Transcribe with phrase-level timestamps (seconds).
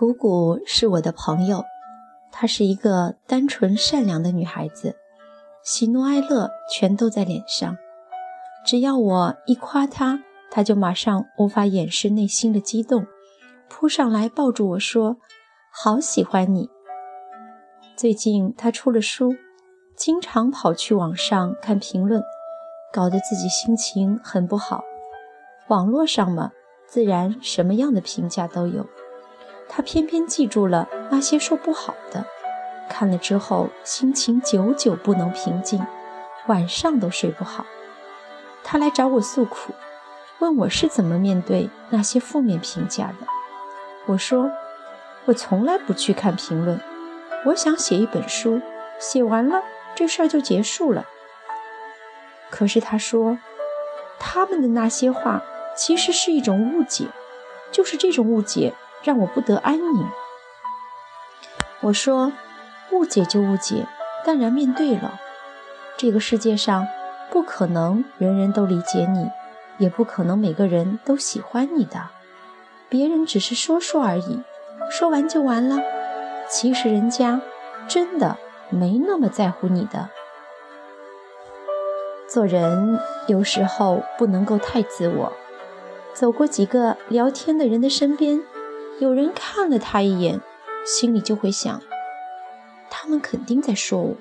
[0.00, 1.62] 姑姑是我的朋友，
[2.32, 4.96] 她是一个单纯善良的女孩子，
[5.62, 7.76] 喜怒哀乐全都在脸上。
[8.64, 13.06] 只要我一夸她，她就马上无法掩饰内心的激动，
[13.68, 15.18] 扑上来抱住我说
[15.70, 16.70] ：“好喜欢你。”
[17.94, 19.34] 最近她出了书，
[19.94, 22.22] 经常跑去网上看评论，
[22.90, 24.82] 搞得自己心情很不好。
[25.68, 26.52] 网络上嘛，
[26.88, 28.86] 自然什么样的评价都有。
[29.72, 32.26] 他偏偏记住了那些说不好的，
[32.88, 35.86] 看了之后心情久久不能平静，
[36.48, 37.64] 晚上都睡不好。
[38.64, 39.72] 他来找我诉苦，
[40.40, 43.26] 问我是怎么面对那些负面评价的。
[44.06, 44.50] 我说，
[45.26, 46.80] 我从来不去看评论，
[47.46, 48.60] 我想写一本书，
[48.98, 49.62] 写完了
[49.94, 51.06] 这事儿就结束了。
[52.50, 53.38] 可是他说，
[54.18, 55.44] 他们的那些话
[55.76, 57.06] 其实是一种误解，
[57.70, 58.74] 就是这种误解。
[59.02, 60.08] 让我不得安宁。
[61.80, 62.32] 我说
[62.92, 63.86] ：“误解就误解，
[64.24, 65.18] 淡然面对了。
[65.96, 66.86] 这个世界上
[67.30, 69.30] 不可能人人都理解你，
[69.78, 72.08] 也不可能每个人都喜欢你的。
[72.90, 74.42] 别人只是说说而已，
[74.90, 75.78] 说完就完了。
[76.48, 77.40] 其实人家
[77.88, 78.36] 真的
[78.68, 80.10] 没那么在乎你的。
[82.28, 85.32] 做人有时候不能够太自我。
[86.12, 88.42] 走过几个聊天的人的身边。”
[89.00, 90.42] 有人看了他一眼，
[90.84, 91.80] 心里就会想：
[92.90, 94.14] 他们肯定在说我。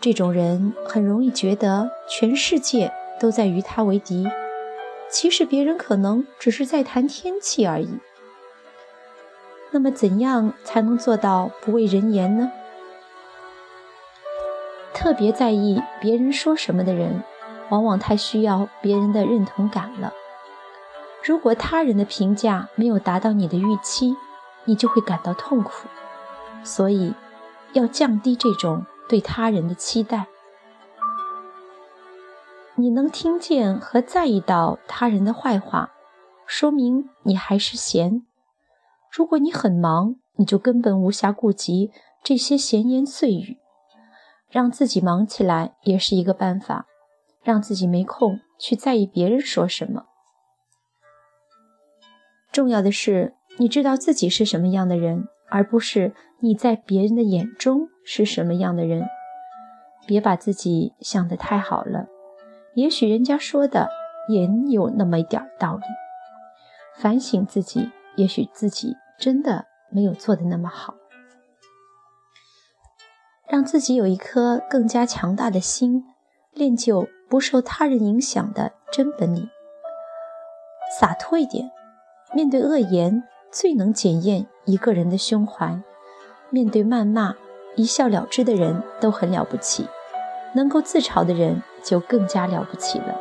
[0.00, 4.28] 这种人很容易觉得全世界都在与他为敌，
[5.10, 7.98] 其实别人可能只是在谈天气而已。
[9.72, 12.52] 那么，怎样才能做到不为人言呢？
[14.94, 17.24] 特别在意别人说什么的人，
[17.70, 20.12] 往往太需要别人的认同感了。
[21.26, 24.14] 如果他人的评价没有达到你的预期，
[24.64, 25.88] 你就会感到痛苦。
[26.62, 27.12] 所以，
[27.72, 30.26] 要降低这种对他人的期待。
[32.76, 35.90] 你能听见和在意到他人的坏话，
[36.46, 38.24] 说明你还是闲。
[39.10, 41.90] 如果你很忙，你就根本无暇顾及
[42.22, 43.58] 这些闲言碎语。
[44.48, 46.86] 让自己忙起来也是一个办法，
[47.42, 50.04] 让自己没空去在意别人说什么。
[52.56, 59.06] 重要的是，你知道自己是什么样的人，而不是你在别人的眼中是什么样的人。
[60.06, 62.06] 别把自己想得太好了，
[62.74, 63.90] 也许人家说的
[64.30, 65.82] 也有那么一点道理。
[66.96, 70.94] 反省自己，也许自己真的没有做的那么好。
[73.50, 76.06] 让自己有一颗更加强大的心，
[76.54, 79.46] 练就不受他人影响的真本领。
[80.98, 81.75] 洒脱一点。
[82.32, 85.80] 面对恶言，最能检验一个人的胸怀；
[86.50, 87.34] 面对谩骂，
[87.76, 89.86] 一笑了之的人都很了不起，
[90.54, 93.18] 能够自嘲的人就更加了不起了。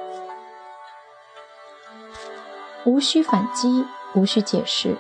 [2.86, 3.86] 无需反击，
[4.16, 4.98] 无需解释。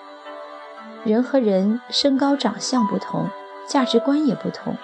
[1.03, 3.27] 人和人身高长相不同，
[3.67, 4.75] 价值观也不同，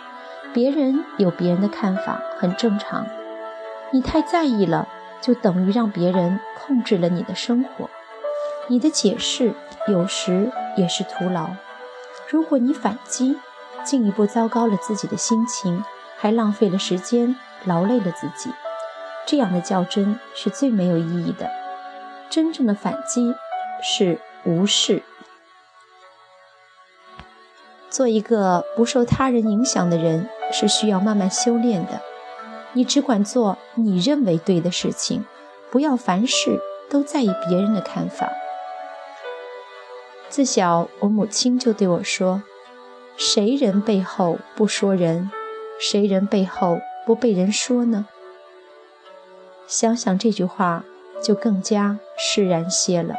[0.52, 3.06] 别人有别人的看法，很正常。
[3.92, 4.88] 你太在意了，
[5.22, 7.90] 就等于让别人控制了你的生活。
[8.68, 9.54] 你的解释
[9.88, 11.50] 有时也是徒劳。
[12.30, 13.38] 如果你反击，
[13.84, 15.84] 进一步糟糕了自己的心情，
[16.18, 17.36] 还浪费了时间，
[17.66, 18.50] 劳累了自己。
[19.26, 21.50] 这样的较真是最没有意义的。
[22.30, 23.36] 真正的反击
[23.84, 25.04] 是无视。
[27.90, 32.02] 做一个不受他人影响的人，是需要慢慢修炼的。
[32.74, 35.26] 你只管做你认为对的事情，
[35.70, 38.32] 不要凡事都在意别人的看法。
[40.32, 42.42] 自小，我母亲就对我说
[43.18, 45.30] ：“谁人背后不说人？
[45.78, 48.08] 谁人背后不被人说呢？”
[49.68, 50.86] 想想这句话，
[51.22, 53.16] 就更加释然些了。